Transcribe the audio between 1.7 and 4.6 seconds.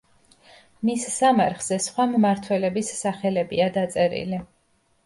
სხვა მმართველების სახელებია დაწერილი.